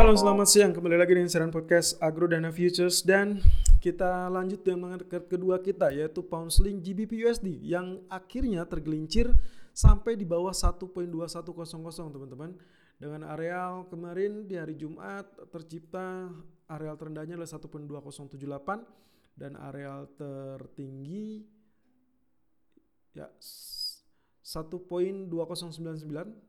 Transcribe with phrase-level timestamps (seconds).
[0.00, 0.72] Halo selamat siang.
[0.72, 3.04] Kembali lagi dengan siaran podcast Agro Dana Futures.
[3.04, 3.36] Dan
[3.84, 9.28] kita lanjut dengan market kedua kita yaitu pound sterling GBP USD yang akhirnya tergelincir
[9.76, 11.52] sampai di bawah 1.2100
[12.16, 12.56] teman-teman.
[12.96, 16.32] Dengan areal kemarin di hari Jumat tercipta
[16.64, 18.40] areal terendahnya adalah 1.2078
[19.36, 21.44] dan areal tertinggi
[23.12, 23.28] ya
[24.40, 25.28] 1.2099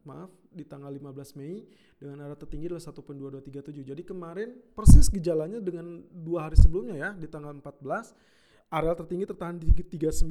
[0.08, 1.68] maaf di tanggal 15 Mei
[2.00, 3.84] dengan arah tertinggi adalah 1.2237.
[3.84, 9.60] Jadi kemarin persis gejalanya dengan dua hari sebelumnya ya di tanggal 14 area tertinggi tertahan
[9.60, 10.24] di 39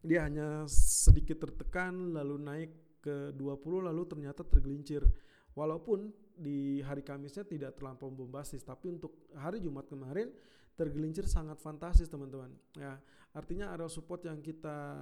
[0.00, 2.70] dia hanya sedikit tertekan lalu naik
[3.04, 5.04] ke 20 lalu ternyata tergelincir.
[5.52, 6.08] Walaupun
[6.40, 10.32] di hari Kamisnya tidak terlampau bombastis tapi untuk hari Jumat kemarin
[10.72, 12.48] tergelincir sangat fantastis teman-teman.
[12.80, 12.96] Ya,
[13.36, 14.96] artinya area support yang kita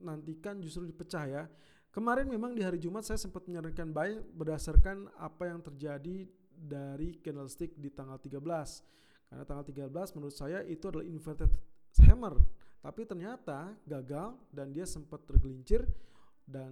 [0.00, 1.44] nantikan justru dipecah ya.
[1.92, 7.72] Kemarin memang di hari Jumat saya sempat menyarankan buy berdasarkan apa yang terjadi dari candlestick
[7.80, 8.36] di tanggal 13.
[9.32, 11.48] Karena tanggal 13 menurut saya itu adalah inverted
[12.04, 12.36] hammer.
[12.84, 15.88] Tapi ternyata gagal dan dia sempat tergelincir
[16.46, 16.70] dan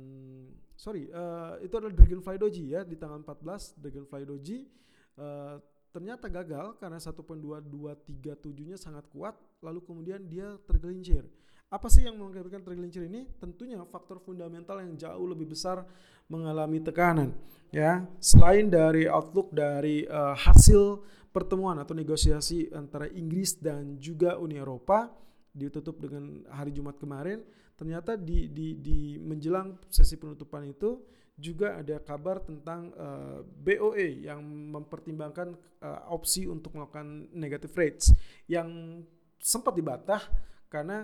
[0.78, 4.70] sorry uh, itu adalah Dragonfly Doji ya di tanggal 14 Dragonfly Doji
[5.19, 5.59] uh,
[5.91, 11.27] ternyata gagal karena 1.2237 nya sangat kuat lalu kemudian dia tergelincir.
[11.75, 13.27] Apa sih yang mengakibatkan tergelincir ini?
[13.42, 15.83] Tentunya faktor fundamental yang jauh lebih besar
[16.31, 17.34] mengalami tekanan.
[17.75, 21.03] Ya, selain dari outlook dari uh, hasil
[21.34, 25.11] pertemuan atau negosiasi antara Inggris dan juga Uni Eropa
[25.50, 27.42] ditutup dengan hari Jumat kemarin,
[27.75, 31.03] ternyata di, di, di menjelang sesi penutupan itu
[31.34, 38.14] juga ada kabar tentang uh, eh, BOE yang mempertimbangkan uh, opsi untuk melakukan negative rates
[38.47, 39.03] yang
[39.42, 40.22] sempat dibatah
[40.70, 41.03] karena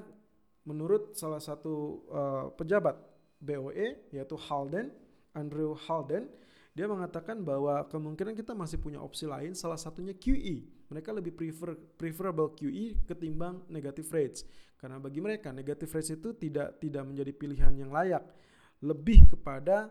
[0.68, 2.96] menurut salah satu uh, pejabat
[3.40, 4.92] BOE yaitu Halden,
[5.32, 6.28] Andrew Halden,
[6.70, 10.86] dia mengatakan bahwa kemungkinan kita masih punya opsi lain salah satunya QE.
[10.90, 14.46] Mereka lebih prefer preferable QE ketimbang negative rates.
[14.78, 18.22] Karena bagi mereka negative rates itu tidak tidak menjadi pilihan yang layak.
[18.86, 19.90] Lebih kepada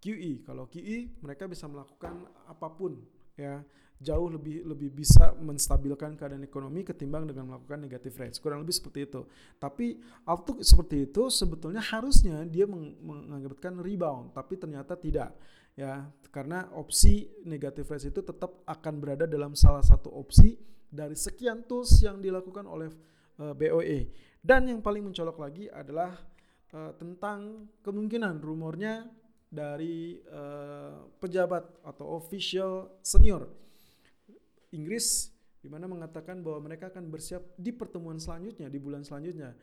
[0.00, 0.42] QE.
[0.44, 2.96] Kalau QE mereka bisa melakukan apa pun
[3.36, 3.62] ya
[3.96, 8.36] jauh lebih lebih bisa menstabilkan keadaan ekonomi ketimbang dengan melakukan negative rates.
[8.36, 9.24] Kurang lebih seperti itu.
[9.56, 9.96] Tapi
[10.28, 15.32] outlook seperti itu sebetulnya harusnya dia meng mengakibatkan rebound tapi ternyata tidak
[15.72, 16.04] ya.
[16.28, 20.60] Karena opsi negative rates itu tetap akan berada dalam salah satu opsi
[20.92, 22.92] dari sekian tools yang dilakukan oleh
[23.40, 24.00] eh, BOE
[24.46, 26.14] dan yang paling mencolok lagi adalah
[26.70, 29.02] uh, tentang kemungkinan rumornya
[29.56, 33.48] dari uh, pejabat atau official senior
[34.76, 35.32] Inggris
[35.64, 39.56] di mana mengatakan bahwa mereka akan bersiap di pertemuan selanjutnya di bulan selanjutnya.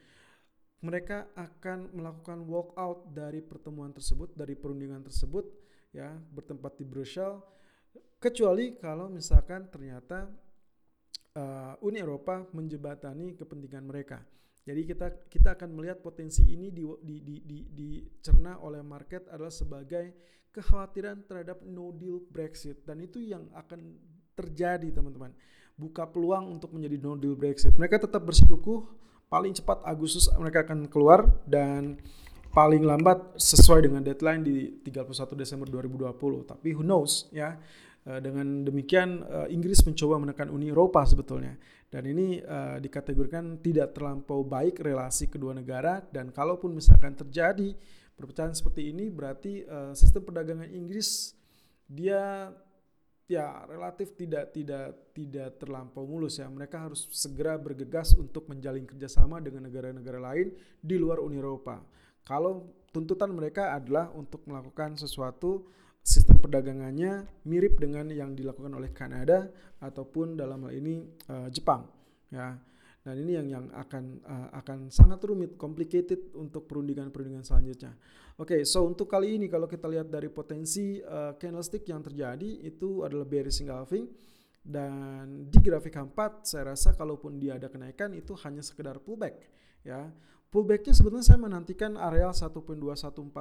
[0.83, 5.47] Mereka akan melakukan walk out dari pertemuan tersebut, dari perundingan tersebut
[5.95, 7.39] ya, bertempat di Brussels
[8.19, 10.27] kecuali kalau misalkan ternyata
[11.37, 14.21] uh, Uni Eropa menjebatani kepentingan mereka.
[14.63, 19.51] Jadi kita kita akan melihat potensi ini di, di, di, di, dicerna oleh market adalah
[19.51, 20.15] sebagai
[20.55, 23.99] kekhawatiran terhadap no deal Brexit dan itu yang akan
[24.37, 25.35] terjadi teman-teman.
[25.75, 27.75] Buka peluang untuk menjadi no deal Brexit.
[27.75, 28.87] Mereka tetap bersikukuh
[29.27, 31.99] paling cepat Agustus mereka akan keluar dan
[32.53, 36.13] paling lambat sesuai dengan deadline di 31 Desember 2020.
[36.47, 37.59] Tapi who knows ya.
[38.03, 41.55] Eh, dengan demikian eh, Inggris mencoba menekan Uni Eropa sebetulnya
[41.87, 47.69] dan ini uh, dikategorikan tidak terlampau baik relasi kedua negara dan kalaupun misalkan terjadi
[48.17, 49.61] perpecahan seperti ini berarti
[49.93, 51.37] sistem perdagangan Inggris
[51.85, 52.49] dia
[53.29, 56.49] ya relatif tidak tidak tidak terlampau mulus ya.
[56.49, 60.49] Mereka harus segera bergegas untuk menjalin kerjasama dengan negara-negara lain
[60.81, 61.77] di luar Uni Eropa.
[62.25, 65.67] Kalau tuntutan mereka adalah untuk melakukan sesuatu
[66.03, 69.47] sistem perdagangannya mirip dengan yang dilakukan oleh Kanada
[69.79, 71.87] ataupun dalam hal ini uh, Jepang
[72.27, 72.59] ya
[73.03, 77.99] dan ini yang yang akan uh, akan sangat rumit, complicated untuk perundingan-perundingan selanjutnya.
[78.39, 82.63] Oke, okay, so untuk kali ini kalau kita lihat dari potensi uh, candlestick yang terjadi
[82.63, 84.07] itu adalah bearish engulfing
[84.63, 89.35] dan di grafik 4 saya rasa kalaupun dia ada kenaikan itu hanya sekedar pullback
[89.83, 90.07] ya.
[90.53, 93.33] Pullbacknya sebetulnya saya menantikan area 1.2145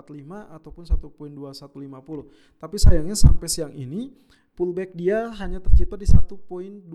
[0.48, 2.56] ataupun 1.2150.
[2.56, 4.08] Tapi sayangnya sampai siang ini
[4.56, 6.88] pullback dia hanya tercipta di 1.2113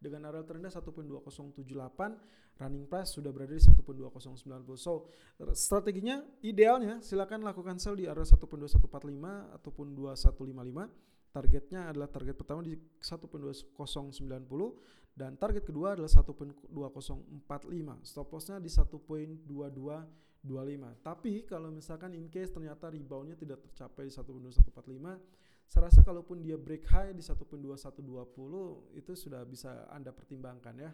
[0.00, 1.60] dengan area terendah 1.2078
[2.58, 4.38] running price sudah berada di 1.2090
[4.78, 5.10] so
[5.54, 12.74] strateginya idealnya silakan lakukan sell di area 1.2145 ataupun 2155 targetnya adalah target pertama di
[12.74, 13.74] 1.2090
[15.18, 16.72] dan target kedua adalah 1.2045
[18.06, 21.02] stop lossnya di 1.2225 25.
[21.02, 26.56] Tapi kalau misalkan in case ternyata reboundnya tidak tercapai di 1.2145, saya rasa kalaupun dia
[26.56, 30.90] break high di 1.2120 itu sudah bisa Anda pertimbangkan ya.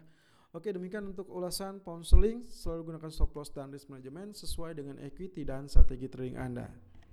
[0.55, 2.43] Oke, demikian untuk ulasan pound sterling.
[2.47, 6.94] Selalu gunakan stop loss dan risk management sesuai dengan equity dan strategi trading Anda.